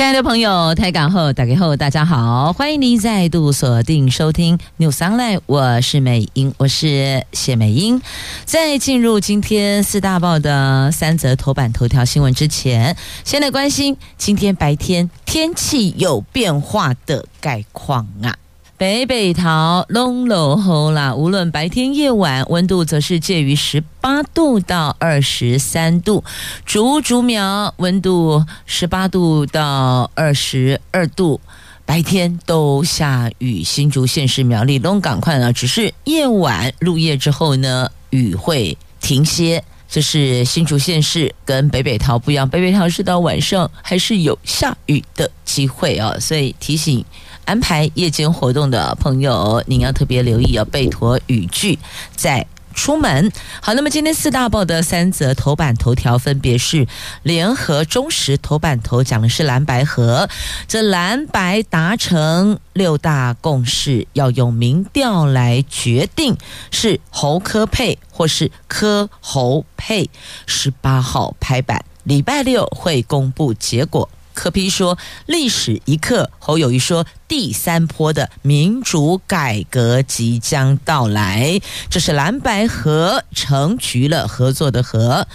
[0.00, 8.00] 亲爱的朋友，台港后打开后，大家好，欢迎您再度锁定收听 News Online，我是美英，我是谢美英。
[8.46, 18.34] 在进入今天四大报的三则头版头条新闻之前，先来关心今天白天天气有变化的概况啊。
[18.80, 26.24] 北北桃龙楼后啦，无论白天夜晚，温度则是介于十八度到二十三度。
[26.64, 31.38] 竹竹苗温度十八度到二十二度，
[31.84, 33.62] 白天都下雨。
[33.62, 39.62] 新竹县市苗栗东港快呢，只是夜晚入夜之后呢，雨会停歇。
[39.90, 47.04] 这是新竹县市跟北北桃不一样，北北桃是到晚上还是有下雨的机会哦，所以提醒。
[47.50, 51.76] 安排夜间活动的朋友，您要特别留意，要备妥雨具
[52.14, 53.32] 再出门。
[53.60, 56.86] 好，那么今天四大报的三则头版头条分别是：
[57.24, 60.28] 联合、中时头版头讲的是蓝白合，
[60.68, 66.36] 这蓝白达成六大共识，要用民调来决定
[66.70, 70.08] 是侯科配或是科侯配。
[70.46, 74.08] 十八号拍板，礼拜六会公布结果。
[74.32, 85.28] 柯批说：“历史一刻。”侯友谊说：“第三波的民主改革即将到来。”这是蓝白合成局了合作的合。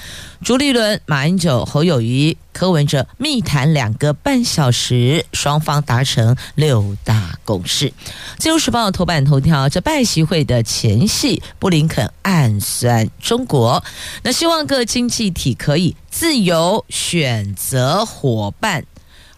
[0.43, 7.93] 朱立伦、马英九、侯友谊、柯文哲密谈两个半小时，双方达成六大共识。
[8.37, 13.81] 自由时报头版头条：这拜习会的前夕，布林肯暗酸中国，
[14.23, 18.83] 那希望各经济体可以自由选择伙伴。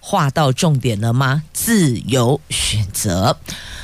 [0.07, 1.43] 划到重点了吗？
[1.51, 3.35] 自由选择。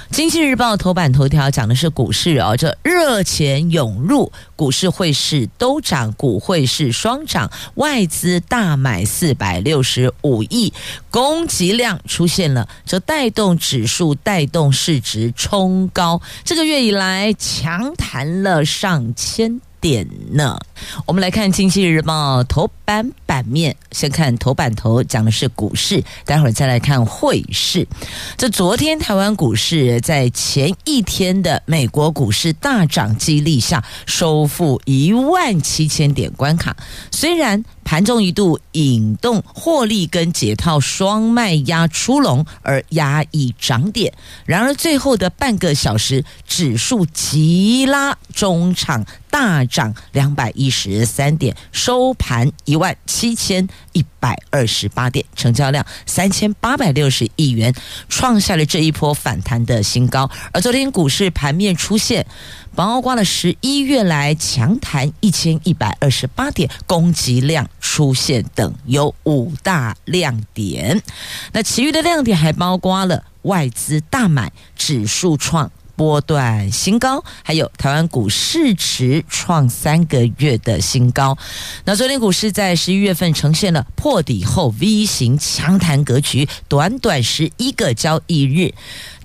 [0.10, 10.72] 经济日报头版头条讲的是股市哦，这热钱涌入，股市汇市都涨，股汇市双涨，外资大买四百六十五亿，
[11.10, 19.60] 供给量出现了，这带动指数，带动市值冲高，这个月以来强弹了上千。
[19.84, 20.58] 点呢？
[21.06, 27.86] 我们来看《经济日报》头版版面，先看头版头讲的是股市，待会儿再来看汇市。
[28.38, 36.74] 这昨天台湾股市在前一天的美国股市大涨激励下，收复一万七千点关卡。
[37.12, 44.14] 虽然盘中一度引动获利跟解套双卖压出笼而压抑涨点，
[44.46, 57.74] 然而最后的半个小时，指数急拉，中场大涨两百一十三点，收盘一万七千一百二十八点，成交量三千八百六十亿元，
[58.08, 60.30] 创下了这一波反弹的新高。
[60.52, 62.26] 而昨天股市盘面出现。
[62.76, 71.00] 包括了十一月来强弹一千一百二十八点，攻击量出现等有五大亮点。
[71.52, 81.38] 那其余的亮点还包括了外资大买，指数创波段新高，还有台湾股市值创三个月的新高。
[81.86, 88.74] 那昨天股市在十一月份呈现了破底后 V 型强弹格局，短短十一个交易日。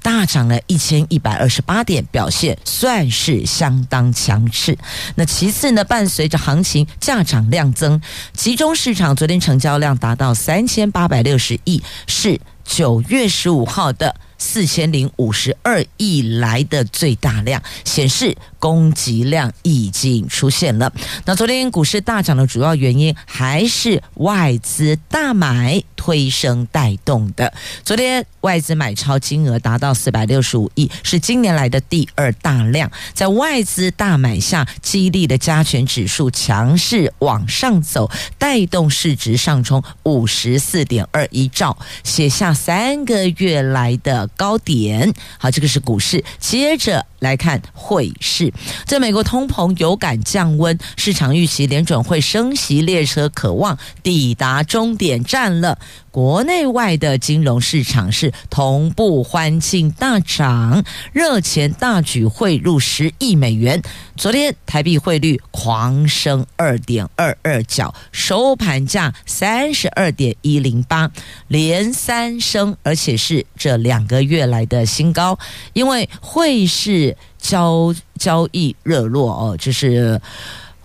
[0.00, 4.78] 大涨了一千一百二十八点，表现算是相当强势。
[5.16, 8.00] 那其次呢，伴随着行情价涨量增，
[8.32, 14.14] 集中市场昨天成交量达到三千八百六十亿，是九月十五号的。
[14.38, 20.92] 四千零五十二亿来的最大量，显示供给量已经出现了。
[21.24, 27.52] 那昨天股市大涨的主要原因还是外资大买推升带动的。
[27.84, 32.90] 昨天外资买超金额达到四百六十五亿，是今年来的第二大量。
[33.12, 44.28] 在外资大买下，激励的加权指数强势往上走，带动市值上冲五十四点二一兆，写下三个月来的。
[44.36, 46.24] 高点，好，这个是股市。
[46.38, 48.47] 接着来看汇市，
[48.84, 55.78] 在美国通膨有感降温，市场预期联准会升息列车可望抵达终点站了。
[56.10, 63.80] 国内外的金融市场是同步欢庆大涨，热钱大举汇入十亿美元。
[64.16, 71.08] 昨天台币汇率狂升二点二二角，收盘价三十二点一零八，
[71.46, 75.38] 连三升，而且是这两个月来的新高。
[75.72, 80.20] 因为汇市交交易热络哦，就是。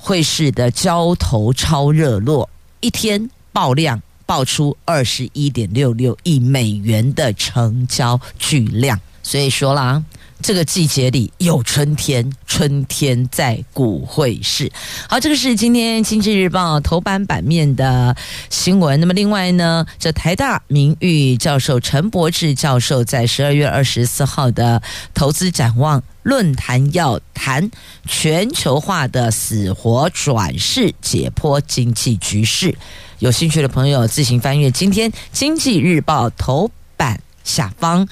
[0.06, 2.50] 汇市的交投超热络，
[2.82, 10.04] 一天爆量爆出二十一点六六亿美元的成交巨量，所以说啦。
[10.44, 14.69] 这个季节里有春天，春天在股汇市。
[15.07, 18.13] 好，这个是今天《经济日报》头版版面的
[18.50, 19.00] 新闻。
[19.00, 24.81] 那么，另外呢，这台大名誉教授陈博志教授在十二月二十四号的
[25.13, 27.72] 投资展望论坛要谈
[28.06, 32.75] 全球化的死活转世，解剖经济局势。
[33.19, 37.18] 有兴趣的朋友自行翻阅今天《经济日报》头版。
[37.44, 38.07] 下方，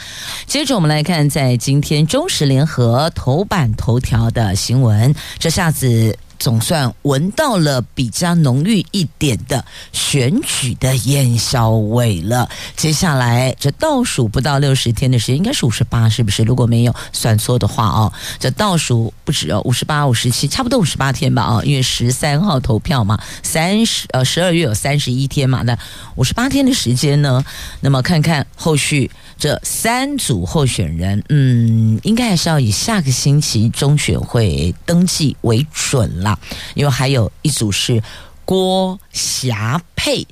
[0.46, 12.50] 接着我们来看，在今天中时联合头版头条的新闻，这下子总算闻到了比较浓郁一点的选举的烟硝味了。
[12.76, 16.42] 接下来这倒数不到六十天的时间，应该是五十八，是不是？
[16.42, 21.44] 如果没有算错的话哦，这倒数不止哦，五十八、五十七，差不多五十八天吧？
[21.44, 25.78] 哦，因为十三号投票嘛，三十呃十二月有三十一天嘛，那
[26.16, 27.46] 五十八天的时间呢？
[27.82, 29.12] 那么看看后续。
[29.42, 36.38] 这三组候选人，嗯，应该还是要以下个星期中选会登记为准啦，
[36.76, 38.04] 因为还有一组是
[38.46, 40.28] 郭霞佩，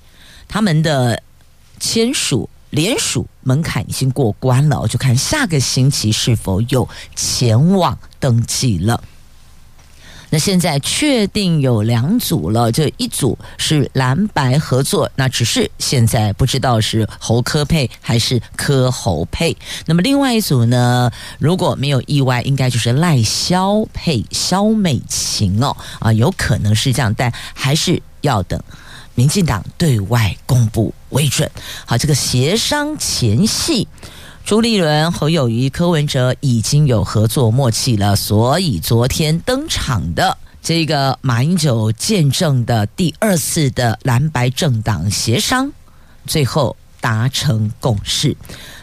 [0.48, 1.24] 他们的
[1.80, 9.04] 签署联署门槛已经过关了，我就看下个星期是否有前往登记了。
[10.32, 19.58] 那现在确定有两组了，这一组是蓝白合作，那只是现在不知道是侯科配还是柯侯配。
[19.88, 28.62] 那么另外一组呢，如果没有意外，应该就是赖萧配萧美琴哦，啊，有可能是这样，但还是要等
[29.16, 31.50] 民进党对外公布为准。
[31.86, 33.88] 好，这个协商前夕。
[34.50, 45.72] 朱立伦、侯友谊、柯文哲已经有合作默契了，所以昨天登场的这个马英九见证的第二次的蓝白政党协商，
[46.26, 48.36] 最后达成共识，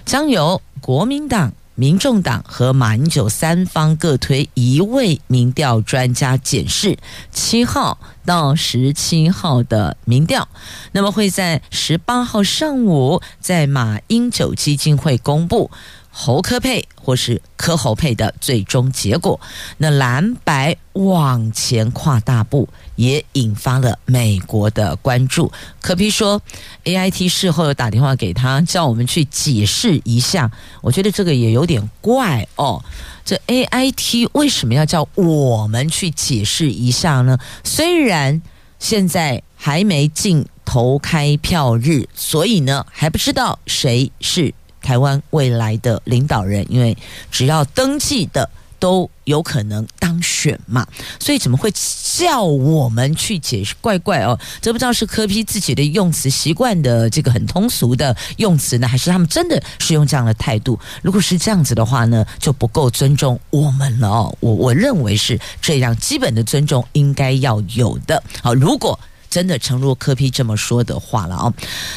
[0.04, 1.52] 将由国民党。
[1.78, 6.96] 民众党和马英九三方各推一位民调专家检视
[7.30, 10.48] 七号到十七号的民调，
[10.92, 15.70] 那么会在十八号上午在马英九基金会公布。
[16.18, 19.38] 侯科配或是科侯配的最终结果，
[19.76, 25.52] 那蓝白往前跨大步，也引发了美国的关注。
[25.78, 26.40] 柯 P 说
[26.84, 30.50] ，AIT 事后又打电话给他，叫我们去解释一下。
[30.80, 32.82] 我觉得这个也有点怪哦。
[33.22, 37.38] 这 AIT 为什么要叫我们去解释一下呢？
[37.62, 38.40] 虽然
[38.78, 44.54] 现在还没进投开票日，所以呢还不知道谁是。
[44.86, 46.96] 台湾未来的领导人，因为
[47.28, 48.48] 只要登记的
[48.78, 50.86] 都有可能当选嘛，
[51.18, 51.72] 所以怎么会
[52.14, 53.74] 叫我们去解释？
[53.80, 60.78] 怪怪哦，这不知道是柯批自己的用词习惯的这个很通俗的用词呢，还是他们真的是用这样的态度？
[61.02, 64.36] 如果是这样子的话呢，就不够尊重我们了哦。
[64.38, 68.22] 我我认为是这样，基本的尊重应该要有的。
[68.40, 68.96] 好，如果
[69.28, 71.52] 真的诚如柯批这么说的话了哦，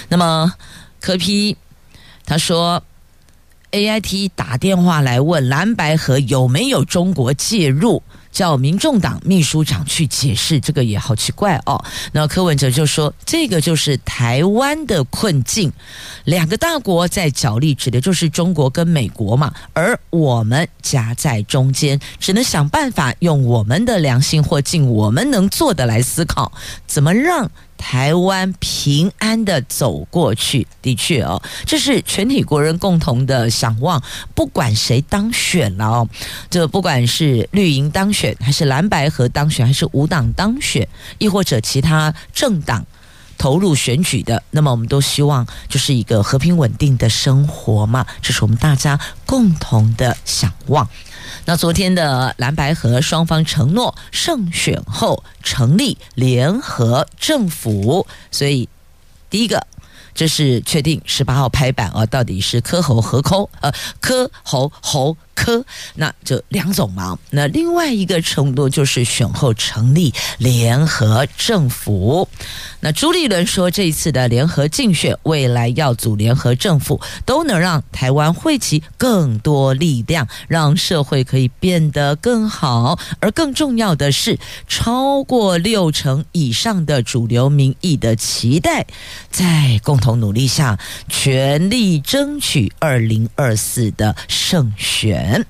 [0.07, 0.51] 那么
[0.99, 1.55] 柯 P。
[2.29, 2.83] 他说
[3.71, 15.73] ：“AIT 打电话来问蓝白河有没有中国介入，叫民众党秘书长去解释，这个也好奇怪哦。”那柯文哲就说：“这个就是台湾的困境，
[16.25, 26.51] 两个大国在角力，指的就是中国跟美国嘛，而我们夹在中间，只能想办法用我们的良心或尽我们能做的来思考，
[26.85, 34.03] 怎么让。”台湾平安的走过去，的确哦，这是全体国人共同的想望。
[34.35, 36.09] 不管谁当选了哦，
[36.49, 42.85] 这不管是绿营当选，还是蓝白合当选，还是无党当选，亦或者其他政党
[43.37, 50.87] 投入选举的，那么我们都希望就是一个和平稳定的生活嘛，这是我们大家共同的想望。
[51.49, 58.69] 那昨天的蓝白河双方承诺胜选后成立联合政府，所以
[59.31, 59.65] 第一个
[60.13, 65.17] 这是确定十八号拍板啊，到底是科侯和抠呃科侯侯。
[65.39, 65.63] 科，
[65.95, 67.17] 那就两种嘛。
[67.29, 72.27] 那另外一个程度就是选后成立联合政府。
[72.81, 82.99] 那朱立伦说，这一次的联合竞选，未来要组联合政府，都能让台湾汇集更多力量，让社会可以变得更好。
[83.19, 88.85] 而更重要的是，超过六成以上的主流民意的期待，
[89.29, 90.79] 在共同努力下，
[91.09, 95.28] 全力争取二零二四的胜选。
[95.29, 95.45] 人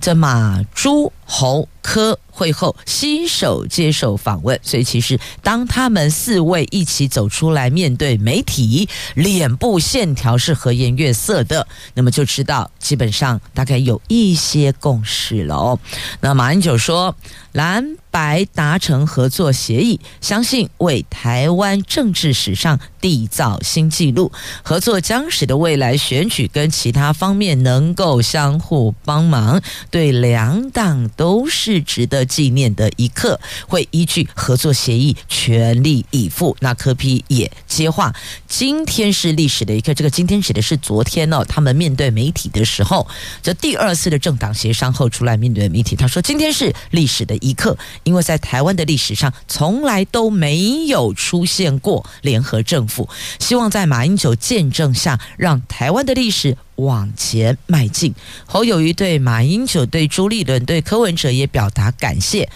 [0.00, 1.68] 这马猪侯。
[1.86, 15.78] 科会后携手接受访问，所以其实当他们四位一起走出来面对媒体，脸部线条是和颜悦色的，那么就知道基本上大概有一些共识了哦。
[16.20, 17.14] 那马英九说，
[17.52, 31.48] 蓝白达成合作协议，相信为台湾政治史上缔造新纪录，合作将使得未来选举跟其他方面能够相互帮忙，对两党都都。
[31.56, 36.56] 是值得纪念的一刻，会依据合作协议全力以赴。
[36.60, 38.12] 那柯 P 也接话，
[38.48, 39.94] 今天是历史的一刻。
[39.94, 43.06] 这个今天指的是昨天哦，他们面对媒体的时候，
[43.40, 56.58] 这第二次的政党协商后出来面对媒体，他说今天是历史的一刻，因为在台湾的历史上从来都没有出现过联合政府，希望在马英九见证下，让台湾的历史。
[56.76, 58.14] 往前迈进，
[58.46, 62.50] 侯友谊对马英九、对朱立伦、对柯文哲也表达感谢。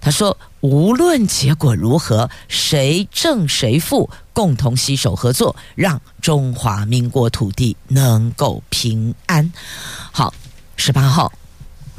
[0.00, 9.50] 他说：“无论结果如何，谁胜谁负，共同携手合作，让中华民国土地能够平安。”
[10.12, 10.34] 好，
[10.76, 11.32] 十八号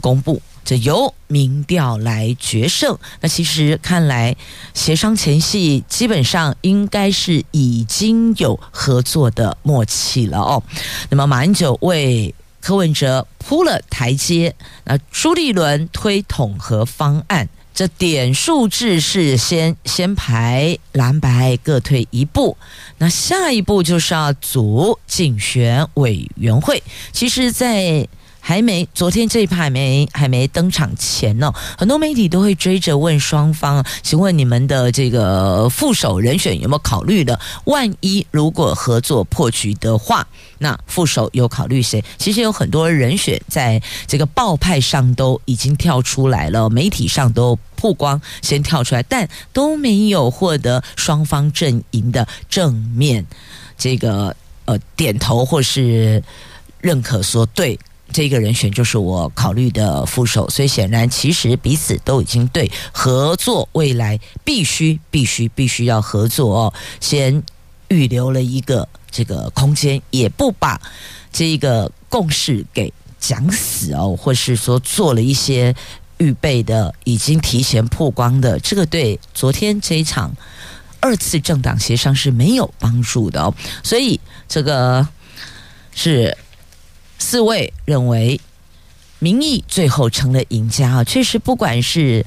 [0.02, 0.42] 公布。
[0.66, 4.36] 这由民调来决胜，那其实看来
[4.74, 10.64] 协商前夕基本上应该是已经有合作的默契了哦。
[11.10, 14.56] 那么马英九为柯文哲铺了台阶，
[14.86, 22.58] 那朱立伦推统合方案，这点数制是先先排蓝白各退一步，
[22.98, 26.82] 那下一步就是要组竞选委员会。
[27.12, 28.08] 其实，在
[28.48, 37.40] 还没，昨天这一趴还没还没登场前呢，很多媒体都会追着问双方，请问你们的这个副手人选有没有考虑的？
[37.64, 40.28] 万一如果合作破局的话，
[40.60, 42.04] 那副手有考虑谁？
[42.20, 53.26] 其实有很多人选在这个报派上都已经跳出来了，媒体上都曝光，先跳出来，但都没有获得双方阵营的正面
[53.76, 54.36] 这个
[54.66, 56.22] 呃点头或是
[56.80, 57.80] 认可，说对。
[58.16, 67.44] 这个人选就是我考虑的副手，所以显然其实彼此都已经对合作未来必须必须必须要合作哦，先
[67.90, 70.80] 预留了一个这个空间，也不把
[71.34, 75.76] 这个共识给讲死哦，或是说做了一些
[76.20, 80.34] 预备的、已经提前曝光的，这个对昨天这一场
[81.02, 83.54] 二次政党协商是没有帮助的哦，
[83.84, 84.18] 所以
[84.48, 85.06] 这个
[85.94, 86.38] 是。
[87.26, 88.40] 四位认为
[89.18, 91.04] 民意最后成了赢家啊！
[91.04, 92.24] 确实，不管是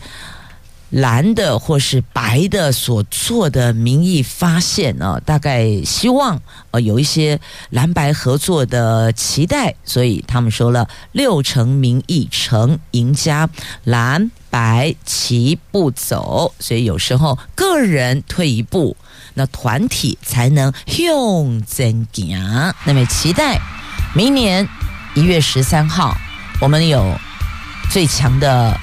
[0.91, 7.39] 蓝的或是白的所做的民意发现呢，大概希望呃有一些
[7.71, 13.49] 蓝白合作的期待，所以他们说了六成民意成赢家，
[13.85, 16.53] 蓝白齐步走。
[16.59, 18.97] 所以有时候个人退一步，
[19.35, 22.75] 那团体才能向前行。
[22.85, 23.61] 那么期待。
[24.15, 24.67] 明年
[25.19, 26.17] 一月十三号，
[26.61, 27.13] 我们有
[27.91, 28.79] 最强的、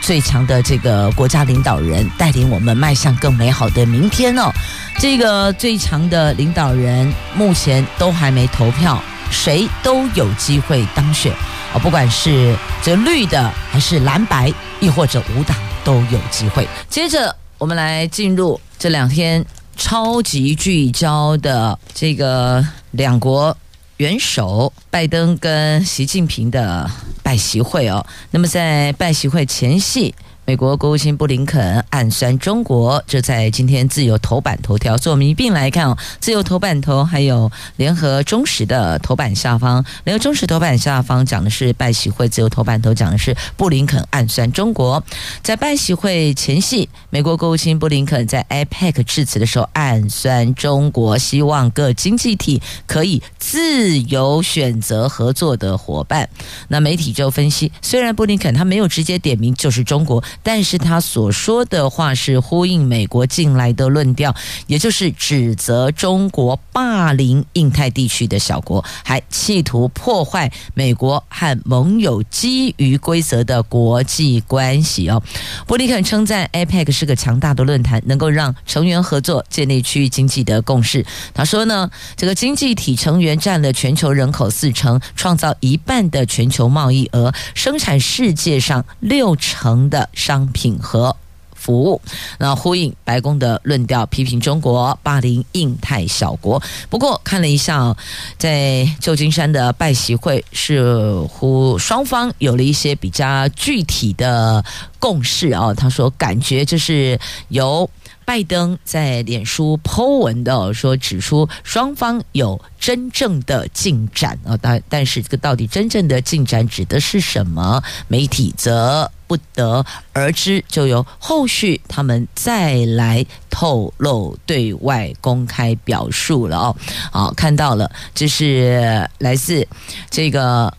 [0.00, 4.52] 最强的这个国家领导人带领我们迈向更美好的明天哦。
[5.00, 11.32] 这个最强的领导人目前都还没投票，谁都有机会当选
[11.74, 11.80] 哦。
[11.80, 12.54] 不管是
[12.84, 16.68] 这绿的，还是蓝白，亦或者无党，都有机会。
[16.88, 19.44] 接着，我们来进入这两天
[19.76, 23.56] 超级聚焦的这个两国。
[24.00, 26.90] 元首拜登跟习近平的
[27.22, 30.14] 拜习会哦，那么在拜习会前夕。
[30.46, 34.98] 美国国务卿布林肯暗酸中国，这在今天自由头版头条。
[34.98, 39.84] 所以我们一并来看哦，自由头版头还有联合中时的头版下方。
[40.02, 45.00] 联合中时头版下方讲的是拜喜会，自由头版头讲的是布林肯暗酸中国。
[45.40, 56.28] 在拜喜会前夕，美国国务卿布林肯在 APEC 致辞的时候暗酸中国，希望各经济体可以自由选择合作的伙伴。
[56.66, 60.20] 那媒体就分析，虽然布林肯他没有直接点名就是中国。
[60.42, 64.34] 但是他所说的话是呼应美国近来的论调，
[64.66, 75.22] 也就是指责中国霸凌印太地区的小国，还企图破坏美国和盟友基于规则的国际关系哦。
[75.66, 81.04] 布林肯称赞 APEC 是个强大的论坛，能够让成员合作建立区域经济的共识。
[81.34, 90.08] 他说呢，这个经济体成员占了全球人口四成，创造一半的全球贸易额，生产世界上六成的。
[90.20, 91.16] 商品和
[91.54, 92.00] 服务。
[92.38, 96.62] 那呼应白宫的论调，批评中国霸凌印太小国。
[96.88, 97.96] 不过看了一下，
[98.38, 104.64] 在旧金山的拜习会，似乎双方有了一些比较具体的
[104.98, 105.72] 共识啊。
[105.74, 107.88] 他说，感觉就是由。
[108.30, 117.82] 拜登在脸书 Po 文的说，指出双方有真正的进展啊，但但是这个到底真正的进展指的是什么？
[118.06, 126.76] 媒体则不得而知，就由后续他们再来透露、对外公开表述了哦。
[127.10, 129.66] 好，看到了，这是来自
[130.08, 130.72] 这个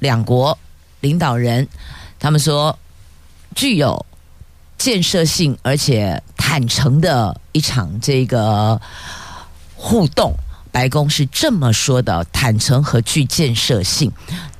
[0.00, 0.58] 两国
[0.98, 1.68] 领导人，
[2.18, 2.76] 他们说
[3.54, 4.04] 具有
[4.80, 6.20] 建设性，而且。
[6.50, 8.80] 坦诚的一场这个
[9.76, 10.34] 互动，
[10.72, 14.10] 白宫是这么说的：坦诚和具建设性。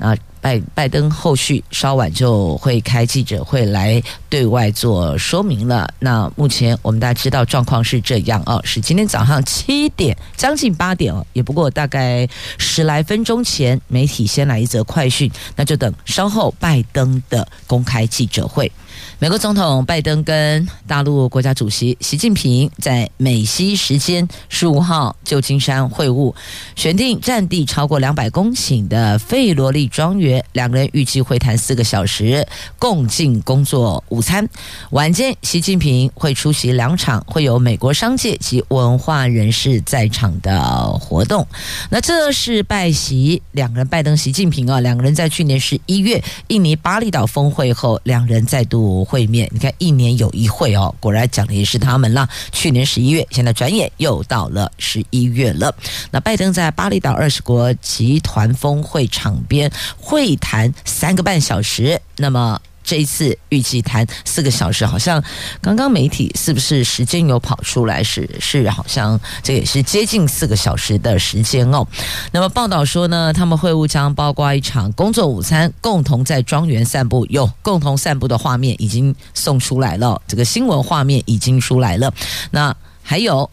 [0.01, 5.93] 那拜拜登后续稍晚就会开记者会来对外做说明了。
[5.99, 12.27] 那目前我们大家知道状况是这样哦，是今天早上七点将近八点哦，也不过大概
[12.57, 18.73] 十来分钟前，媒体先来一则快讯，那就等稍后拜登的公开记者会。
[19.19, 26.35] 美国总统拜登跟大陆国家主席习近平在美西时间十五号旧金山会晤，
[26.75, 32.47] 选定占地超过两百公顷的费罗利庄园，两个人预计会谈四个小时，
[32.79, 34.49] 共进工作午餐。
[34.91, 41.47] 晚间，习近平会出席两场会有美国商界及文化人士在场的活动。
[41.91, 49.05] 那这是拜习两个人，拜登、习近平啊，两个人在去年十一月印尼巴厘岛峰会后，两人再度。
[49.11, 52.29] 会面，你看一年有一会哦，果然讲的也是他们了。
[52.53, 55.75] 去年十一月，现在转眼又到了十一月了。
[56.11, 59.69] 那拜登在巴厘岛二十国集团峰会场边
[59.99, 62.61] 会谈三个半小时，那么。
[62.83, 65.23] 这一次预计谈四个小时，好像
[65.61, 68.03] 刚刚媒体是不是时间有跑出来？
[68.03, 71.87] 是是，好像这也是接近四个小时的时间哦。
[72.33, 82.13] 那么报道说呢，他们会晤将包括一场工作午餐，共同在庄园散步，有共同散步的画面已经送出来了，这个新闻画面已经出来了。
[82.51, 83.49] 那还有。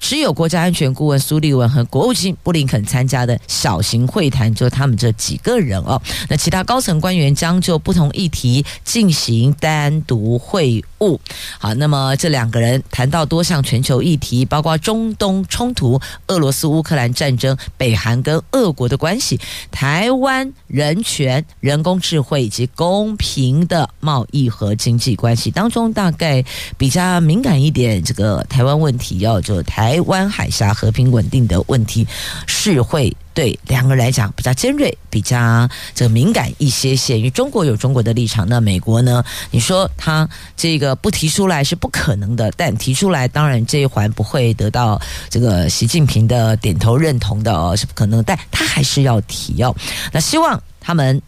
[0.00, 6.00] 只有国家安全顾问苏利文和国务卿布林肯参加的小型会谈，就他们这几个人哦。
[6.28, 11.18] 那其他高层官员将就不同议题进行单独会晤。
[11.58, 25.50] 好，那么这两个人谈到多项全球议题，包括中东冲突、俄罗斯乌克兰战争、北韩跟俄国的关系、台湾人权、人工智慧以及公平的贸易和经济关系。
[25.50, 26.44] 当中大概
[26.76, 29.64] 比较敏感一点，这个台湾问题要就。
[29.70, 32.04] 台湾海峡和平稳定的问题
[32.44, 37.18] 是会对两个人来讲比较尖锐、比较这个敏感一些些。
[37.18, 39.24] 因为中国有中国的立场，那美国呢？
[39.50, 48.22] 你说他这个不提出来是不可能的，但提出来，当然这一环不会得到这个习近平的点头认同的哦，是不可能。
[48.24, 49.74] 但他还是要提哦。
[50.12, 51.20] 那希望他们。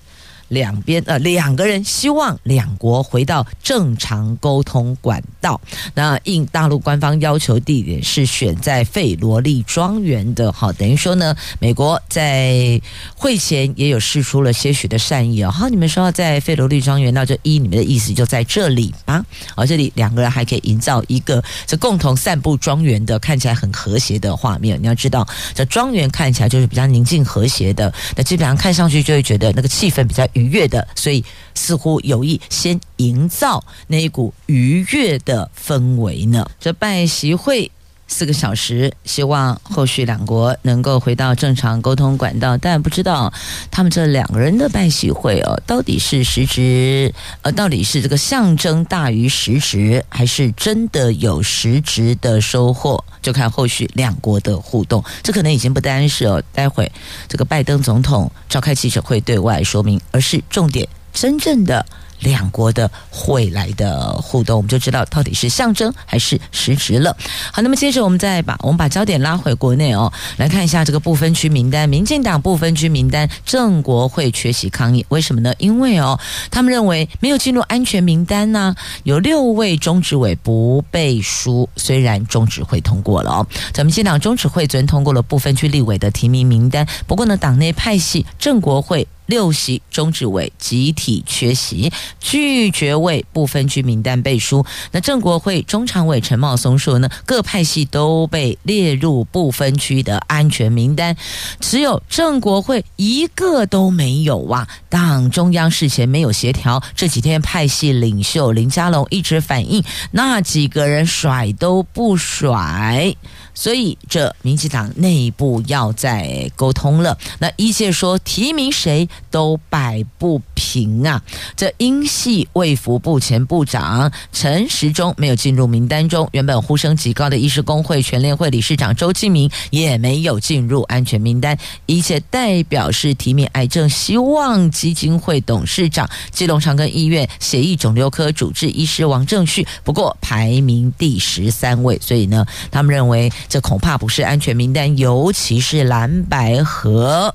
[0.53, 5.59] 两边呃，两个人希望两国回到正常沟通管道。
[5.95, 10.53] 那应大陆官方要求，地点是选在费罗利庄园的。
[10.53, 12.81] 好，等于说呢，美国在
[13.17, 15.51] 会前也有释出了些许的善意哦。
[15.51, 19.25] 好，你们说在费罗利庄园，那就依你们的意思就在这里吧。
[19.57, 24.79] 而这里两个人还可以营造一个这共同散步庄园的看起来很和谐的画面。
[24.83, 31.25] 你要知道，这庄园看起来就是比较宁静和谐的，那基本上看上去就会觉得那个气氛比较愉悦的，所以
[31.55, 36.45] 似乎有意先营造那一股愉悦的氛围呢。
[36.59, 37.71] 这拜习会
[38.13, 42.59] 四个小时，希望后续两国能够回到正常沟通管道。
[42.59, 43.33] 但不知道
[43.71, 53.03] 他们这两个人的拜喜会哦，到底是实质呃，到底是这个象征大于实质，还是真的有实质的收获？
[53.23, 55.03] 就看后续两国的互动。
[55.23, 56.93] 这可能已经不单是哦，待会
[57.29, 61.87] 这个拜登总统召开记者会对外说明，而是重点真正的。
[62.23, 67.17] 两国的会来的互动，我们就知道到底是象征还是实质了。
[67.53, 75.53] 好，那么接着我们再把我们把焦点拉回国内哦，来看一下这个不分区名单，民进党不分区名单，郑国会缺席抗议，为什么呢？
[75.59, 76.19] 因为哦，
[76.51, 89.07] 他们认为没有进入安全名单呢，有六位中执委不背书，虽然中执会通过了哦，咱们民进党中执会昨天通过了不分区立委的提名名单，不过呢，党内派系郑国会。
[89.27, 94.65] 六席中执委集体缺席，拒绝为不分区名单背书。
[94.91, 101.17] 那郑国会中常委陈茂松说呢，各派系都被列入不分区的安全名单，
[101.61, 104.69] 只有郑国会一个都没有啊！
[104.89, 113.15] 党中央事前没有协调，这几天派系领袖林佳龙一直反映，那几个人甩都不甩。
[113.55, 117.17] 所以，这民进党内部要再沟通了。
[117.39, 121.23] 那一切说提名谁都摆不平啊！
[121.55, 131.57] 这英系卫福部前部长陈时中没有进入名单中，原本呼声极高的医师工会全联会理事长周庆明也没有进入安全名单。
[131.87, 141.99] 一切代表是提名癌症希望基金会董事长基隆长庚医院血液肿瘤科主治医师王正旭，不过排名第十三位。
[142.01, 143.31] 所以呢，他们认为。
[143.49, 147.35] 这恐怕不是安全名单，尤其是蓝白合。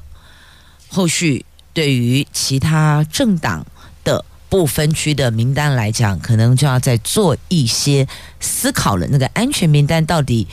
[0.90, 3.66] 后续对于其他政党
[4.04, 8.08] 的不分区的名单来讲，可能就要再做一些
[8.40, 9.06] 思考了。
[9.08, 10.48] 那个安全名单到底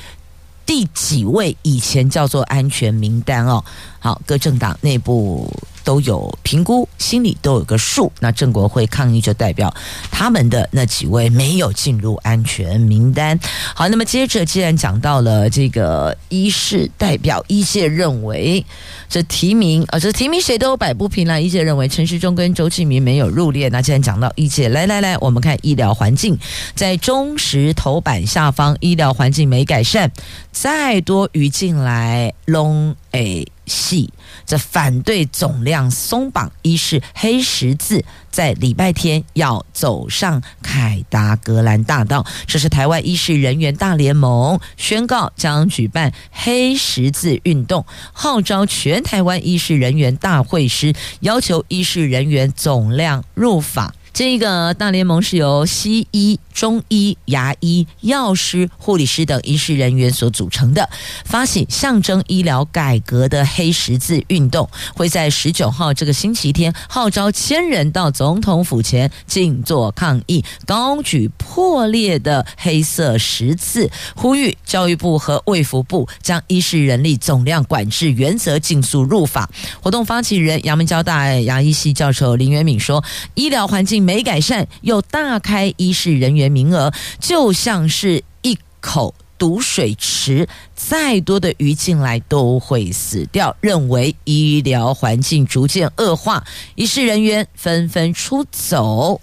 [0.67, 1.57] 第几位？
[1.63, 3.65] 以前叫做安全名单哦。
[4.01, 5.51] 好，各政党内部。
[5.85, 8.11] 都有评估，心里都有个数。
[8.19, 9.73] 那郑国会抗议就代表
[10.11, 13.39] 他们的那几位没有进入安全名单。
[13.75, 18.65] 好，那么接着既然讲到了这个医事代表，医界认为
[19.09, 21.41] 这提名啊，这提名谁都摆不平了。
[21.41, 23.69] 医界认为陈时中跟周庆明没有入列。
[23.69, 26.39] 那既然讲到医界，来来来，我们看医疗环境，
[26.75, 30.11] 在中时头版下方，医疗环境没改善，
[30.51, 34.11] 再多鱼进来拢诶细。
[34.47, 42.27] 这反对总量松绑，一是黑十字在礼拜天要走上凯达格兰大道。
[42.47, 53.95] 这是台湾医师人员大联盟宣告将举办黑十字运动，号召全台湾医师人员大会师，要求医师人员总量入法。
[54.15, 60.89] 这个大联盟是由西医、中医、牙医、药师、护理师等医师人员所组成的，
[61.25, 79.51] 发起象征医疗改革的黑十字运动，会在十九号这个星期天号召千人到总统府前静坐抗议，高举破裂的黑色十字，呼吁教育部和卫福部将医事人力总量管制原则尽速入法。
[79.83, 83.03] 活动发起人阳明交大牙医系教授林元敏说
[83.35, 93.57] ：“医疗环境。”没改善，又大开医事人员名额，就像是一口毒水池，再多的鱼进来都会死掉。
[93.61, 96.45] 认为医疗环境逐渐恶化，
[96.77, 99.21] 医事人员纷纷出走。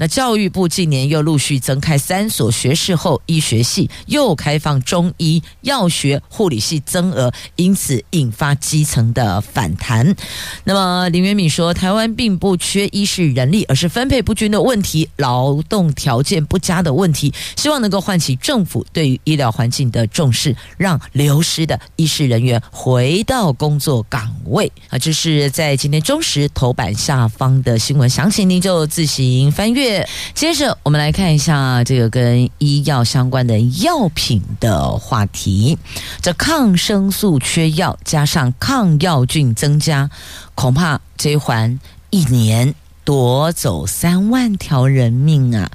[0.00, 10.16] 那教育部近年又陆续增开三所学士后医学系，又开放中医药学护理系增额，因此引发基层的反弹。
[10.64, 17.34] 那么林元敏说，台湾并不缺医师人力，而是分配不均的问题，劳动条件不佳的问题。
[17.56, 24.72] 希望能够唤起政府对于医疗环境的重视，让流失的医师人员回到工作岗位。
[24.88, 29.89] 啊，这是在今天中时头版下方的新闻，详情您就自行翻阅。
[30.34, 35.78] 接着，我们来看一下这个跟医药相关的药品的话题。
[36.20, 40.10] 这抗生素缺药，加上抗药菌增加，
[40.54, 41.78] 恐怕这一环
[42.10, 42.74] 一年
[43.04, 45.70] 夺走三万条人命啊！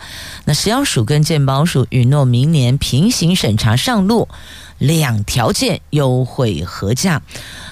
[0.45, 4.28] 那食药署跟健保署允诺明年平行审查上路。
[4.77, 7.21] 两条件优惠合价，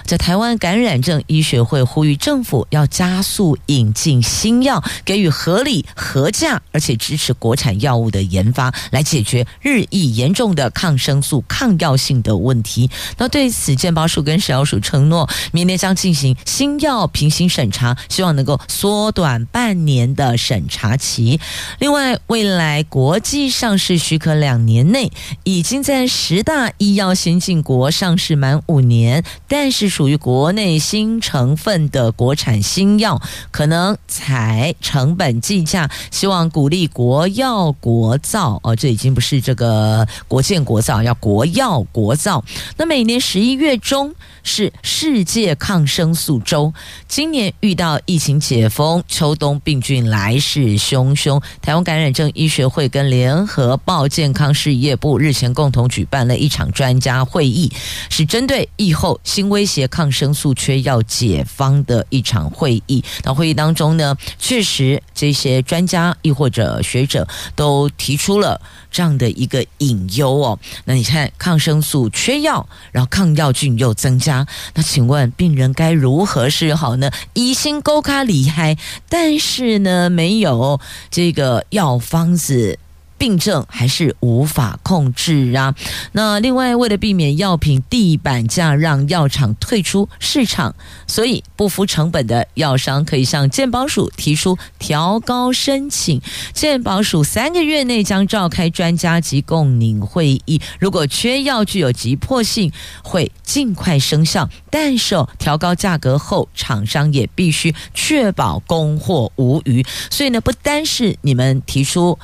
[0.04, 12.90] 在台湾感染症医学会呼吁政府要加速引进新药，给予合理合价，而且支持国产药物的研发，来解决日益严重的抗生素抗药性的问题。
[13.18, 21.38] 那对此，健保署跟食药署承诺，明年将进行新药平行审查，希望能够缩短半年的审查期。
[21.78, 25.12] 另外，未来国际上市许可两年内，
[25.42, 42.42] 已经在十大医药要先进国上市满五年，但是属于国内新成分的国产新药，可能采成本计价，希望鼓励国药国造哦，这已经不是这个国建国造，要国药国造。
[42.78, 46.72] 那每年十一月中是世界抗生素周，
[47.06, 56.83] 今年遇到疫情解封，秋冬病菌来势汹汹，台湾感染症医学会跟联合报健康事业部日前共同举办了一场专。
[56.84, 57.72] 专家会议
[58.10, 63.02] 是针对疫后新威胁抗生素缺药解方的一场会议。
[63.22, 70.58] 那会议当中呢，确实这些专家亦或者学者都提出了这样的一个隐忧哦。
[70.84, 77.10] 那你看抗生素缺药，然后抗药菌又增加，那请问病人该如何是好呢？
[77.32, 78.76] 疑心勾卡厉害，
[79.08, 80.78] 但是呢，没有
[81.10, 82.78] 这个药方子。
[83.24, 85.74] 病症还是无法控制啊！
[86.12, 90.74] 那另外，为了避免药品地板价让药厂退出市场，
[91.06, 96.20] 所以不服成本的药商可以向健保署提出调高申请。
[96.52, 102.70] 健保署三个月内将召开专家及共拟会议，如果缺药具有急迫性，
[103.02, 104.50] 会尽快生效。
[104.68, 109.82] 但是哦调高价格后，厂商也必须确保供货无虞。
[110.10, 112.18] 所以呢，不单是你们提出。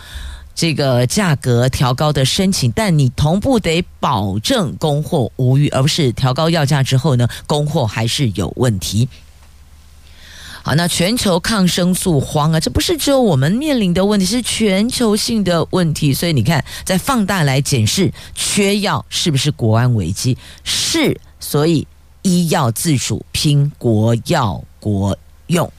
[0.60, 9.08] 这个价格调高的申请，但你同步得保证供货无虞，而不是调高药价之后呢，供货还是有问题。
[10.62, 16.12] 好，那全球抗生素荒啊，这不是只有我们面临的问题，是全球性的问题。
[16.12, 20.36] 所以你看，再放大来检视，缺药是不是国安危机？
[20.62, 21.88] 是，所以
[22.20, 25.72] 医药自主拼国药国用。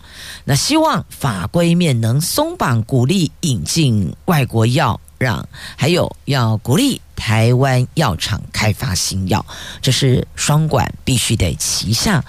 [0.46, 9.46] 那希望法规面能松绑，鼓励引进外国药，让还有要鼓励台湾药厂开发新药，
[9.82, 12.24] 这是双管必须得齐下，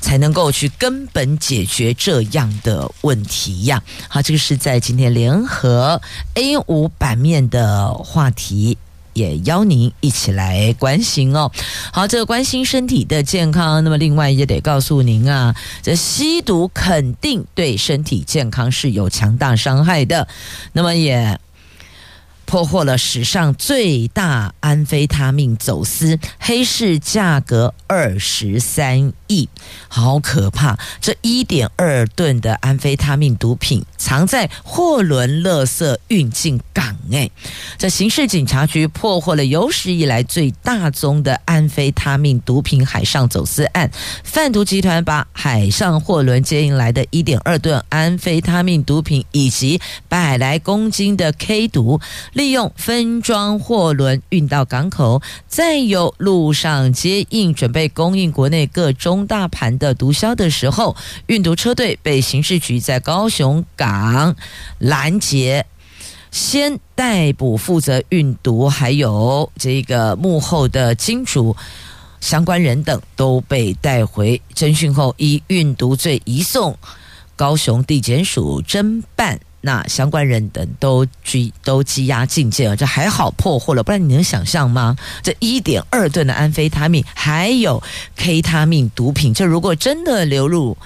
[0.00, 3.82] 才能够去根本解决这样的问题呀。
[4.08, 6.00] 好，这个是在今天联合
[6.34, 8.76] A 五版面的话题。
[9.16, 11.50] 也邀您一起来关心哦。
[11.92, 20.28] 好，这个关心身体的健康，那么另外也得告诉您啊，这吸毒肯定对身体健康是有强大伤害的。
[20.72, 21.40] 那么也。
[22.46, 29.48] 破获了史上最大安非他命走私，黑市价格二十三亿，
[29.88, 30.78] 好可怕！
[31.00, 37.28] 这一点二吨的安非他命毒品藏在货轮垃圾运进港，哎，
[37.76, 43.90] 这刑事警察局破获了有史以来最大宗的安非他命毒品海上走私案，
[44.22, 52.00] 贩毒集团把海上货轮接应来的一点二吨安非他命毒品以及百来公斤的 K 毒。
[52.36, 60.94] 利用分装货轮运到港口，再由陆上接应，准备供应国内各中大盘的毒枭的时候，
[61.28, 64.36] 运毒车队被刑事局在高雄港
[64.78, 65.64] 拦截，
[66.30, 71.56] 先逮捕负责运毒，还有这个幕后的金主
[72.20, 76.76] 相关人等都被带回侦讯后，以运毒罪移送
[77.34, 79.40] 高雄地检署侦办。
[79.66, 84.96] 那相关人等都拘都羁押禁见了，这还好破获了，不然你能想象吗？
[85.24, 87.82] 这一点二吨的安非他命，还有
[88.14, 90.78] K 他命毒品，这如果真的流入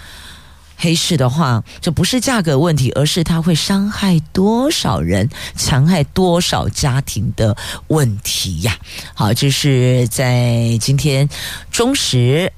[0.79, 7.55] 黑市的话，这不是价格问题，而是它会伤害多少人，残害多少家庭的
[7.89, 8.79] 问题呀！
[9.13, 11.29] 好，这是在今天
[11.71, 12.51] 中时。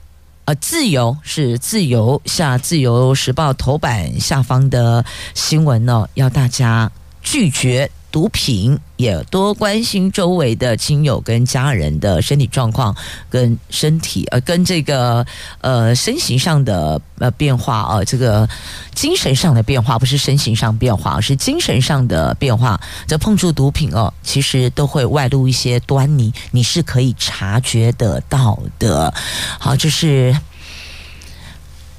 [0.45, 6.91] 呃，自由是自由下《自由时报》头版下方的新闻呢，要大家
[7.23, 12.95] 拒绝毒品，也多关心周围的亲友跟家人的身体状况
[13.31, 15.27] 跟身体呃，跟这个
[15.63, 18.49] 呃身形上的呃变化啊、呃，这个
[18.95, 22.79] 精神上的变化不是身形上变化，而是精神上的变化。
[23.07, 29.13] 这碰触毒品哦，其实都会外露一些端倪，你是可以察觉得到的。
[29.59, 30.37] 好，就是。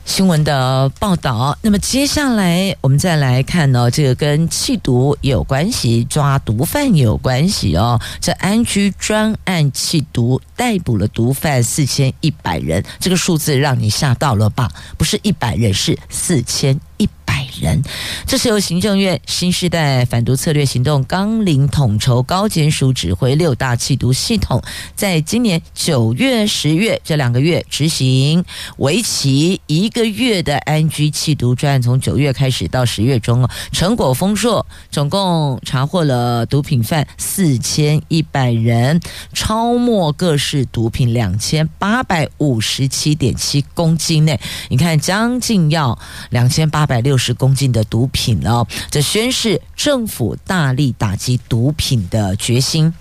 [0.05, 7.99] 新闻的报道，那么接下来我们再来看呢、这个跟弃毒有关系，抓毒贩有关系哦。
[8.19, 14.69] 这安居专案弃毒逮捕了毒贩四千一百人，这个数字让你吓到了吧？
[14.97, 17.13] 不是一百人，是四千一百
[17.59, 17.81] 人。
[18.25, 24.61] 这是由行政院新时代反毒策略行动纲领统筹高检署指挥六大缉毒系统，
[24.95, 28.43] 在今年九月、十月这两个月执行
[28.77, 38.99] 为期一个月的安居缉毒专案，从九月开始到十月中，成果丰硕，总共查获了毒品犯四千一百人，
[39.33, 44.39] 超没各式毒品两千八百五十七点七公斤内。
[44.69, 45.97] 你看，将近要
[46.29, 52.93] 两千八百六十公斤的毒品了，这宣示政府大力打击毒品的决心。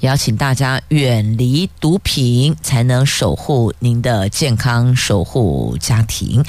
[0.00, 6.44] 邀请大家远离毒品，才能守护您的健康，守护家庭。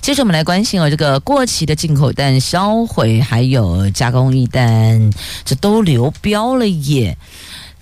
[0.00, 5.10] 接着我们来关心哦，这个过期的进口蛋销毁，还有加工一蛋，
[5.44, 7.16] 这都流标了耶。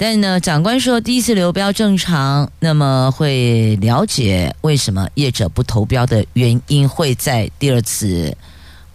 [0.02, 8.34] 但呢，长官说第一次流标正常，那么会了解为什么业者不投标的原因会在第二次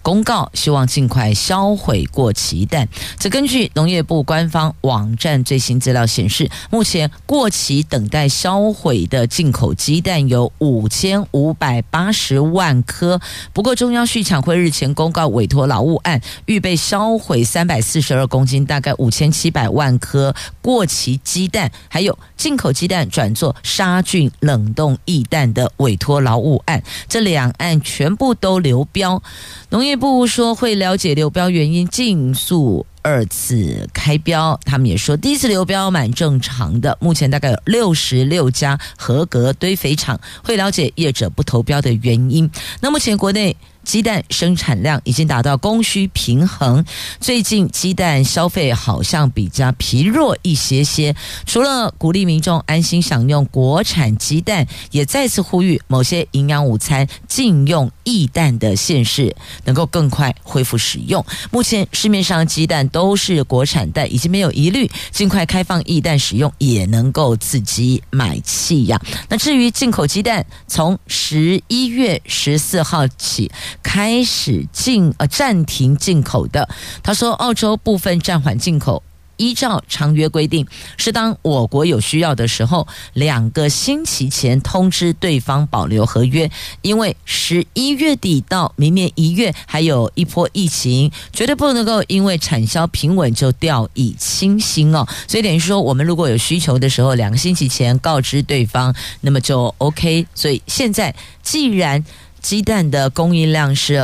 [0.06, 2.88] 公告，希望尽快销毁过期蛋。
[3.18, 13.20] 这根据农业部官方网站最新资料显示，目前过期等待销毁的进口鸡蛋有五千五百八十万颗。
[13.52, 29.24] 不过，中央畜产会日前公告委托劳务案，预备销毁三百四十二公斤，大概五千七百万颗过期鸡蛋，还有进口鸡蛋转做杀菌冷冻液蛋的委托劳务案，这两案全部都流标。
[29.70, 34.60] 农业不说会了解流标原因，尽速二次开标。
[34.66, 36.98] 他们也说第一次流标蛮正常的。
[37.00, 42.50] 目前大概有六十六家合格堆肥厂，会了解业者不投标的原因。
[42.82, 43.56] 那目前国内。
[43.86, 46.84] 鸡蛋生产量已经达到供需平衡，
[47.22, 51.16] 最近鸡蛋消费好像比较疲弱一些些。
[51.46, 61.24] 除了鼓励民众安心享用国产鸡蛋，也再次呼吁某些营养午餐禁用易蛋的县市能够更快恢复使用。
[61.52, 69.00] 目前市面上鸡蛋都是国产蛋，已经没有疑虑，尽快开放易蛋使用也能够刺激买气呀。
[69.30, 73.52] 那至于进口鸡蛋，从十一月十四号起。
[73.84, 76.68] 开始进呃暂停进口的，
[77.04, 79.04] 他说，澳洲部分暂缓进口，
[79.38, 80.66] 依照长约规定，
[80.98, 86.50] 是当我国有需要的时候，两个星期前通知对方保留合约，
[86.82, 95.06] 因为十一月底到明年一月还有一波疫情，绝对不能够因为产销平稳就掉以轻心哦。
[95.28, 100.26] 所以等于说，我们如果有需求的时候，两个星期前告知对方，那么就 OK。
[100.34, 102.04] 所以现在既然
[102.46, 103.96] 鸡蛋的供应量是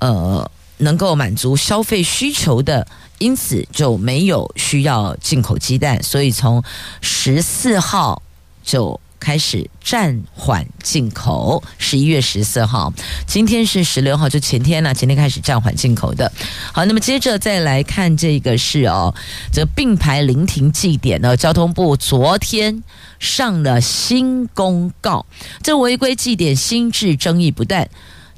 [0.00, 2.84] 呃能够满足消费需求的，
[3.18, 6.64] 因此就没有需要进口鸡蛋，所以从
[7.00, 8.20] 十四号
[8.64, 11.62] 就开始暂缓进口。
[11.78, 12.92] 十一月十四号，
[13.26, 16.32] 今天是十六号，就前天呢、啊，前天开始暂缓进口的。
[16.72, 19.14] 好，那么接着再来看这个是哦，
[19.52, 22.82] 这并排临停祭点呢，交通部昨天。
[23.18, 25.26] 上了新公告，
[25.62, 27.86] 这违规祭点新制争议不断。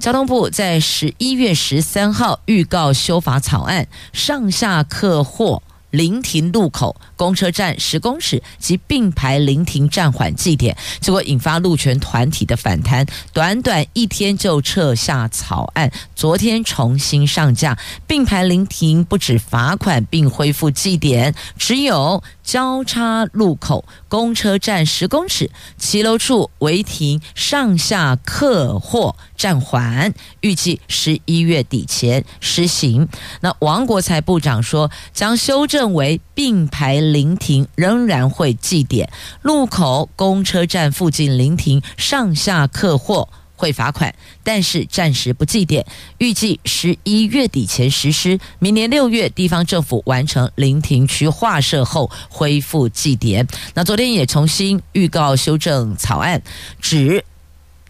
[0.00, 15.92] 交通部在十一月十三号预告修法草案，上下客货临停路口、公车站十公尺及并排临停暂缓祭点，结果引发路权团体的反弹，短短一天就撤下草案。
[16.16, 22.24] 昨天重新上架，并排临停不止罚款，并恢复祭点，只有。
[22.42, 33.08] 交叉路口、公车站十公尺、骑楼处违停上下客货暂缓，预计十一月底前施行。
[33.42, 39.10] 那王国材部长说，将修正为并排临停仍然会计点，
[39.42, 43.28] 路口、公车站附近临停上下客货。
[43.54, 45.86] 会罚款，但是暂时不计点，
[46.18, 53.46] 预计十一月底前实施，明年六月地方政府完成临停区划设后恢复计点。
[53.74, 56.42] 那昨天也重新预告修正草案，
[56.80, 57.24] 指。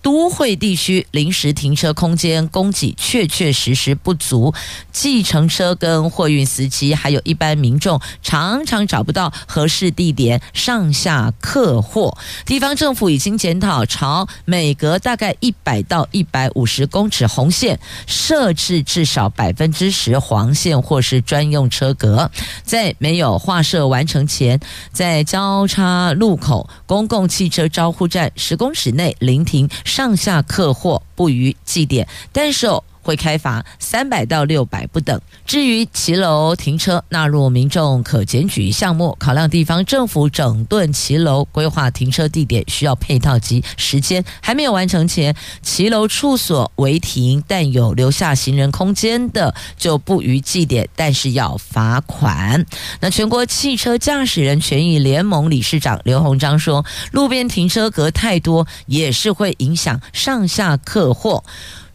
[0.03, 4.53] 都会地区临时停车空间供给确确实实不足，
[4.91, 12.19] 计程车跟货运司机还有一般民众常常找不到合适地点上下客货。
[12.45, 22.29] 地方政府已经检讨，朝每隔大概一百到一百五十公尺红线设置至少百分之十黄线或是专用车格，
[22.65, 24.59] 在没有划设完成前，
[24.93, 29.71] 在交叉路口公共汽车招呼站十公尺内临停。
[29.93, 35.21] 上下客货不予计点，但是哦会开罚三百到六百不等。
[35.45, 52.65] 至于骑楼停车纳入民众可检举项目，考量地方政府整顿骑楼规划停车地点需要配套及时间，还没有完成前，骑楼处所违停但有留下行人空间的就不予计点，但是要罚款。
[53.01, 61.43] 那全国汽车驾驶人权益联盟理事长刘鸿章说，路边停车格太多也是会影响上下客货。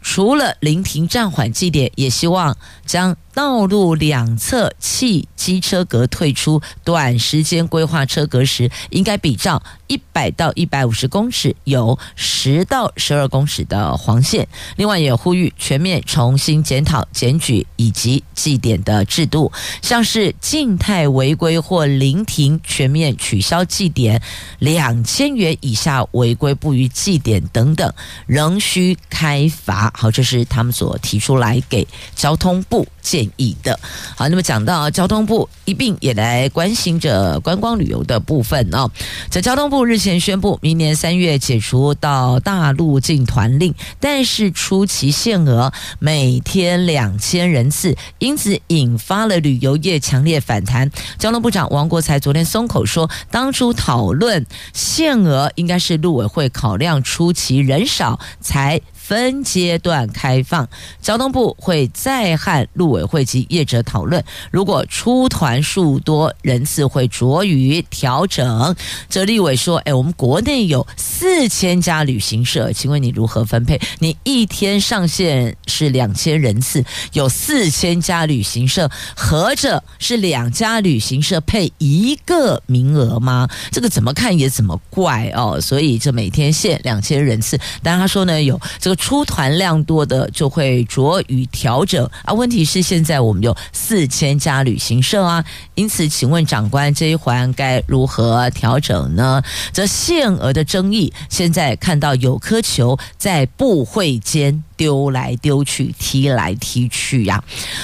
[0.00, 2.56] 除了临停暂缓祭奠，也希望
[2.86, 14.48] 将道路两侧汽机车格退出，短时间规划车格时，应该比照一百到一百五十公尺，有十到十二公尺的黄线。
[14.74, 24.20] 另外，也呼吁全面重新检讨检举以及计点的制度，像是静态违规或临停全面取消计点，
[24.58, 27.94] 两千元以下违规不予计点等等，
[28.26, 29.92] 仍需开罚。
[29.96, 33.78] 好，这是他们所提出来给交通部建愿意的。
[34.16, 38.90] 好，那么讲到交通部一并也来关心着观光旅游的部分哦。
[39.30, 50.90] 这交通部日前宣布，明年三月解除到大陆进团令，但是初期限额每天两千人次，因此引发了旅游业强烈反弹。
[51.18, 58.80] 交通部长王国材昨天松口说，当初讨论限额应该是陆委会考量初期人少才。
[59.08, 60.68] 分阶段开放，
[61.00, 68.76] 交通部会再和陆委会及业者讨论，如果出团数多，人次会酌予调整。
[69.08, 73.80] 这立委说：“哎，我们国内有四千家旅行社，请问你如何分配？
[74.00, 76.84] 你一天上限是两千人次，
[77.14, 83.48] 有四千家旅行社，合着是两家旅行社配一个名额吗？
[83.72, 85.58] 这个怎么看也怎么怪哦。
[85.58, 88.97] 所以这每天限两千人次，但他说呢，有这个。
[88.98, 92.34] 出团量多的就会酌予调整啊。
[92.34, 95.42] 问题是现在我们有四千家旅行社啊，
[95.74, 99.42] 因此请问长官这一环该如何调整呢？
[99.72, 107.42] 这限额的争议，现在看到有颗球在部会间丢来丢去、踢来踢去呀、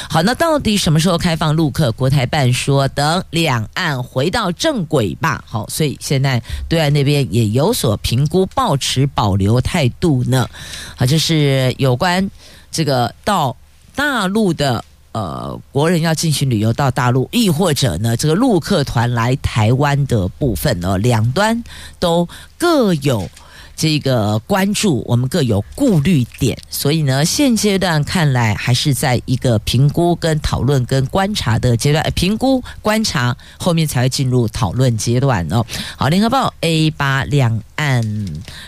[0.09, 1.91] 好，那到底什么时候开放陆客？
[1.93, 5.43] 国台办说等两岸回到正轨吧。
[5.47, 10.49] 好，所以现在对岸那边也有所评估，抱持保留态度呢。
[10.97, 12.31] 好，这是有关
[12.71, 13.57] 这个到
[13.97, 21.65] 大陆的呃国人要进行旅游到大陆，亦或者呢这个陆客团来台湾的部分呢，两端
[21.99, 23.29] 都各有。
[23.77, 32.05] 这个关注，我们各有顾虑点，所以呢，现阶段看来还是在一个评估、跟讨论、跟观察的阶段。
[32.15, 35.65] 评估、观察，后面才会进入讨论阶段哦。
[35.97, 38.05] 好，联合报 A 八两岸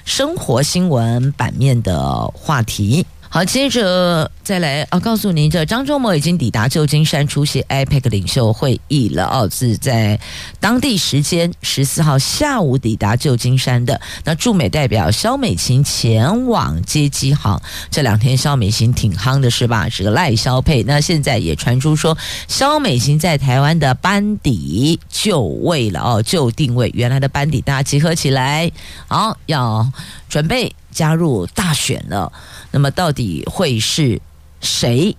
[0.04, 3.06] 生活新闻版面的话题。
[3.36, 10.18] 好，接着再来啊，告诉您，这张忠谋已经抵达旧金山出席 APEC 领袖会议了哦，是在
[10.58, 14.00] 当地时间十四号下午抵达旧金山的。
[14.24, 17.60] 那驻美代表肖美琴前往接机，好，
[17.90, 19.86] 这两天肖美琴挺夯的是吧？
[19.90, 20.82] 是个赖肖配。
[20.84, 22.16] 那现在也传出说，
[22.48, 28.72] 肖美琴在台湾的班底就位了哦，就定位原来的班底，大家集合起来，
[29.08, 29.86] 好，要
[30.26, 32.32] 准备加入大选了。
[32.70, 34.18] 那么到底会是
[34.62, 35.14] 谁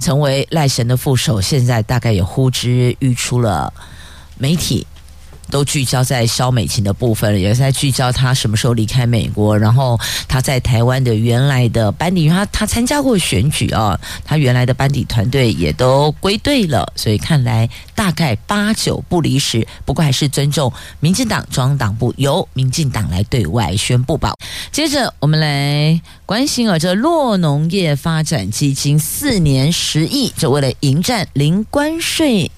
[0.00, 1.38] 成为赖神的副手？
[1.38, 3.70] 现在大概也呼之欲出了，
[4.38, 4.86] 媒体。
[5.50, 19.66] 都聚焦在萧美琴的部分，也在聚焦她什么时候离开美国，然后她在台湾的原来的班底，因为他他参加过选举啊，她原来的班底团队也都归队了，所以看来大概八九不离十。
[19.84, 24.34] 不过还是尊重民进党中央党部，由民进党来对外宣布吧。
[24.72, 32.50] 接着我们来关心啊，这酪农业发展基金四年十亿，就为了迎战零关税。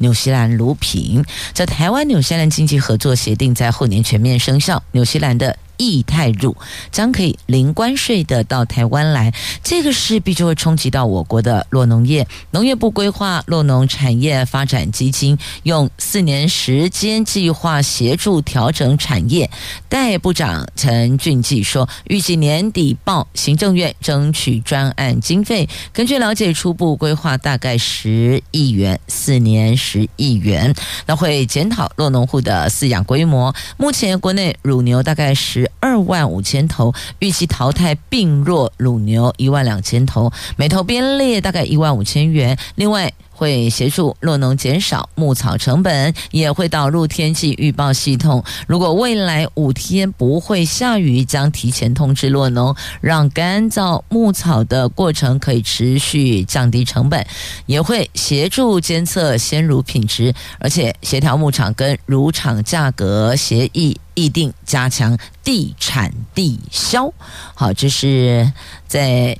[0.00, 1.24] 纽西兰卢平，
[1.54, 5.56] 在台湾纽西兰经济合作协定在后年全面生效，纽西兰的。
[5.80, 6.54] 液态乳
[6.92, 9.32] 将可以零关税的到台湾来，
[9.64, 12.26] 这个势必就会冲击到我国的酪农业。
[12.50, 19.50] 农业部规划酪农产业发展基金用四年时间计划协助调整产业。
[19.88, 25.66] 代部长陈俊记说，预计年底报行政院争取专案经费。
[25.94, 30.74] 根据了解，初步规划大概十亿元，四年十亿元。
[31.06, 33.54] 那会检讨酪农户的饲养规模。
[33.78, 35.69] 目前国内乳牛大概十。
[35.78, 42.58] 二万五千头，预计淘汰病弱乳牛一万两千头，每头编列大概一万五千元。
[42.74, 48.44] 另外，会协助洛农减少牧草成本，也会导入天气预报系统。
[48.66, 57.26] 如果未来五天不会下雨，将提前通知洛农，让干燥牧草的过程可以持续降低成本。
[57.64, 67.10] 也会协助监测鲜乳品质，而且协调牧场跟乳厂价格协议议定，加强地产地销。
[67.54, 68.52] 好，这是
[68.86, 69.34] 在。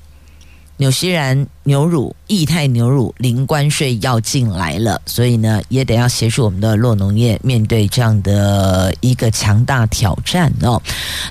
[0.80, 10.80] 纽西兰牛乳、液态牛乳零关税要进来了，所以呢，也得要协助我们的洛农业面对这样的一个强大挑战哦。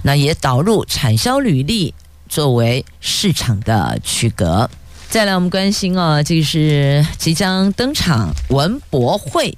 [0.04, 1.92] 那也导入产销履历
[2.28, 4.70] 作为市场的区隔。
[5.10, 9.58] 再来，我们关心哦，这是即将登场文博会。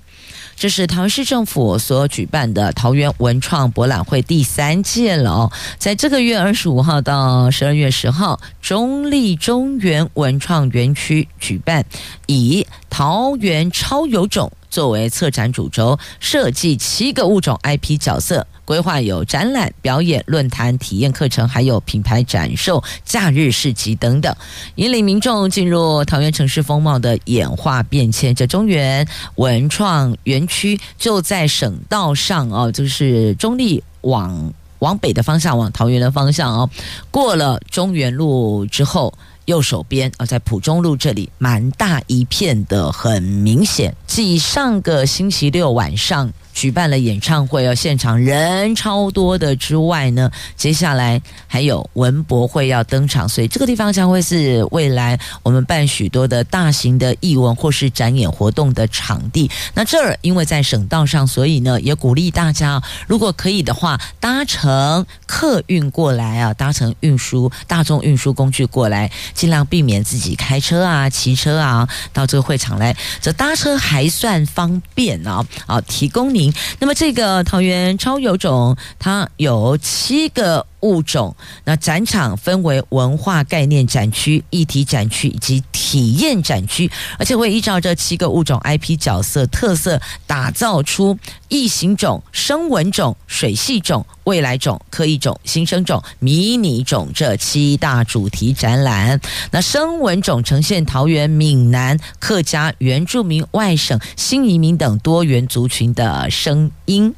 [0.62, 11.84] 这是桃市政府所举办的桃园文创博览会第三届了哦，在这个月二十五号到十二月十号，中立中原文创园区举办，
[12.28, 18.46] 以桃园超有种作为策展主轴，设计七个物种 IP 角色。
[18.72, 24.34] 规划有展览、表演、论坛、体验课程，还有品牌展售、假日市集等等，
[24.76, 28.34] 引领民众进入桃园城市风貌的演化变迁。
[28.34, 29.06] 这中原
[29.36, 36.70] 文创园区就在省道上哦，就是中立往往北的方向，往桃园的方向哦。
[37.12, 39.14] 过了中原路之后，
[39.48, 43.94] 右手边啊，在埔中路这里，蛮大一片的，很明显。
[44.08, 46.32] 继上个星期六晚上。
[46.54, 59.50] 举办了演唱会哦，现场人超多的之外呢，接下来还有文博会要登场，所以这个地方将会是未来我们办许多的大型的艺文或是展演活动的场地。
[59.74, 72.96] 那这儿因为在省道上，所以呢也鼓励大家，如果可以的话，搭乘客运过来啊，搭乘运输大众运输工具过来，尽量避免自己开车啊、骑车啊到这个会场来。
[73.22, 76.41] 这搭车还算方便啊，啊，提供你。
[76.80, 81.36] 那么这个桃园超有种，它有七个物种。
[81.66, 91.18] 那展场分为文化概念展区、议题展区以及体验展区，而且会依照这七个物种 IP 角色特色，打造出
[91.50, 99.20] 异形种、声纹种、水系种、未来种、科艺种、新生种、迷你种这七大主题展览。
[99.52, 107.14] 那声纹种呈现桃园闽南、客家、原住民、外省、新移民等多元族群的声音。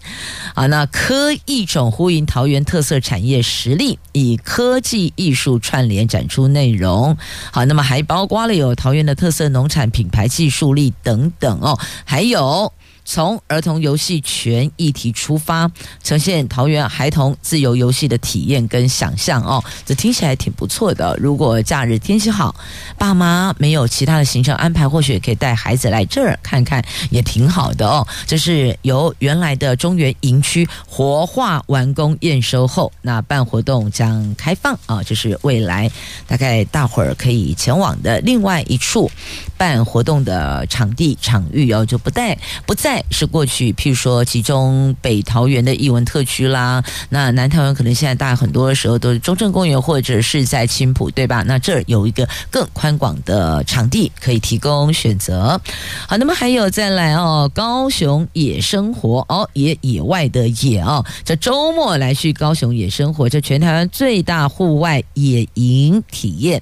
[0.55, 3.43] 啊，那科艺种呼应桃园特色产业。
[3.53, 7.15] 实力以科技艺术串联展出内容，
[7.51, 12.73] 好，那么还包括了有桃园的特色农产品牌、技术力等等哦，还有。
[13.05, 15.69] 从儿童游戏权议题出发，
[16.03, 21.15] 呈现桃园孩童自由游戏的体验跟想象哦，这听起来挺不错的。
[21.19, 22.55] 如果假日天气好，
[22.97, 28.07] 爸妈没有其他的行程安排，或许也可以带孩子来这儿看看，也挺好的哦。
[28.25, 35.89] 这是由原来的中原营区活化完工验收后，那办活动将开放啊，这是未来
[36.27, 39.09] 大概大伙儿可以前往的另外一处
[39.57, 51.43] 办活动的场地场域哦，就不带不在是过去，譬如说，其中北桃园的艺文特区啦，那南桃园可能现在大家很多的时候都是中正公园或者是在青埔，对吧？
[51.47, 55.59] 那这儿有一个更宽广的场地可以提供选择。
[56.07, 66.61] 好，那么还有再来哦，高雄野生活哦，野野外的野哦，这周末来去高雄野生活，这全台湾最大户外野营体验。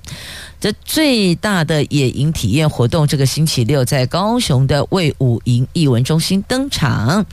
[0.62, 7.26] 这最大的野营体验活动，这个星期六在高雄的魏武营艺文中心登场，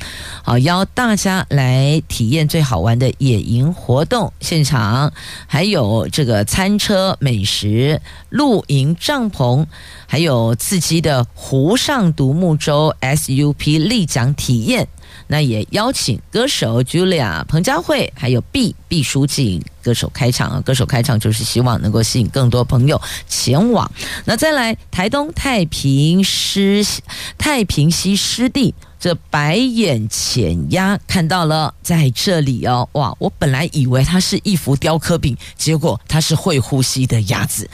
[0.43, 4.33] 好，邀大家来体验最好玩的野营活动。
[4.41, 5.13] 现场
[5.47, 8.01] 还有这个餐车、美食、
[8.31, 9.67] 露营帐篷，
[10.07, 14.89] 还有刺激的湖上独木舟 SUP 立桨体验。
[15.29, 20.61] 那也邀请歌手 Julia 彭佳慧，还有毕毕书尽歌手开场啊！
[20.61, 23.91] 歌手开场就是希望能够吸引更多朋友前往。
[24.25, 26.85] 那再来台东太平湿
[27.37, 28.75] 太平溪湿地。
[28.99, 33.15] 这白眼浅鸭看到了，在这里哦，哇！
[33.19, 37.71] 我本来以为它是一幅雕刻品，结果它是会呼吸的鸭子。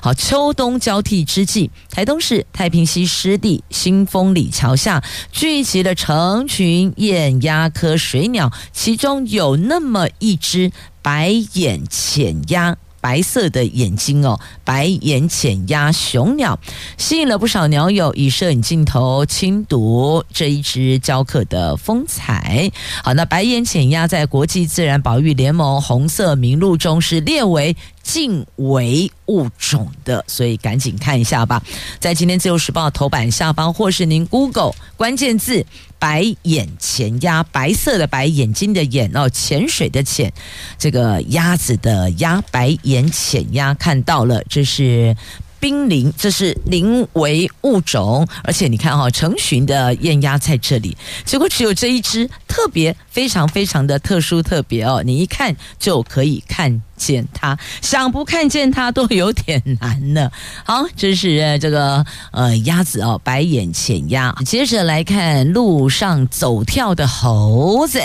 [0.00, 5.02] 好，秋冬交替之际，台东市太平溪湿地新丰里桥下
[5.32, 10.70] 聚集了成群雁鸭科水鸟，其中有那么一只
[11.02, 12.76] 白眼浅鸭。
[13.08, 16.60] 白色的眼睛哦，白眼浅鸭雄鸟
[16.98, 22.70] 吸引了不少鸟友以摄影镜头亲睹这一只雕刻的风采。
[23.02, 31.62] 好，那白眼浅鸭在国际自然保育联盟红色名录中是列为近危物种的，所以赶紧看一下吧。
[31.98, 35.64] 在今天自由时报头版下方，或是您 Google 关键字
[35.98, 40.32] “白眼潜鸭”，白色的白，眼睛的眼哦，潜水的潜，
[40.78, 45.16] 这个鸭子的鸭，白眼潜鸭看到了，这是。
[45.60, 60.30] 濒临，这是临危物种，而且你看哈、哦，成群的雁鸭在这里，结果只有这一只，特别非常非常的特殊特别哦，你一看就可以看见他，想不看见他都有点难呢。
[60.66, 64.34] 好，这是这个呃鸭子哦，白眼浅鸭。
[64.44, 68.02] 接着来看路上走跳的猴子，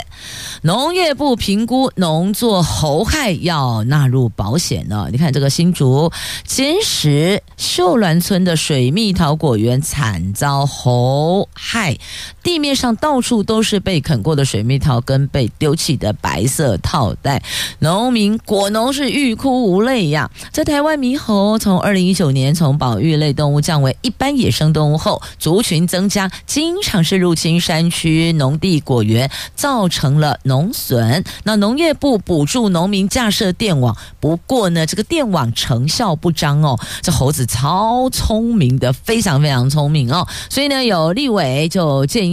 [0.62, 6.12] 农业部评估农作猴害要纳入保险呢、你看这个新竹
[6.46, 7.41] 尖石。
[7.58, 11.98] 秀峦村的水蜜桃果园惨遭猴害，
[12.44, 17.41] 地面上到处都是被啃过的水蜜桃跟被丢弃的白色套袋。
[17.80, 20.30] 农民果农是欲哭无泪呀。
[20.52, 31.24] 在台湾，猕猴从二零一九年从保育类动物降为一般野生动物后，族群增加，经常是入侵山区农地果园，造成了农损。
[31.44, 36.78] 那农业部补助农民架设电网，不过呢，这个电网成效不彰哦。
[37.02, 40.28] 这猴子超聪明的，非常非常聪明哦。
[40.50, 42.33] 所以呢，有立委就建议，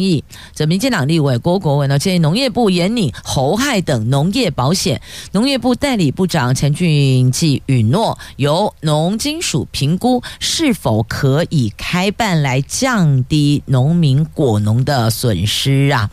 [0.54, 5.00] 这民进党立委郭国文呢建议农业部严拟侯害等农业保险。
[5.32, 16.10] 农业部代理部长陈俊记允诺，由农金署评估是否可以开办来降低农民果农的损失啊。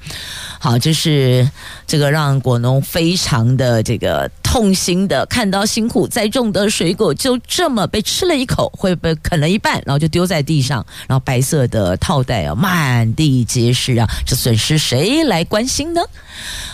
[0.59, 1.49] 好，这是
[1.85, 16.01] 这个让果农非常的这个痛心的，看到辛苦栽种的水果就这么被吃了一口，会被啃了一半，然后就丢在地上，然后白色的套袋啊满地皆是啊，这损失谁来关心呢？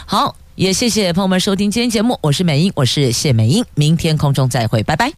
[0.06, 0.36] 好。
[0.56, 5.14] 也谢谢朋友们收听今天节目，我是美英，我是谢美英，明天空中再会，拜拜。